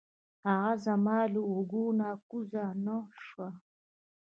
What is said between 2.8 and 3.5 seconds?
نه شو.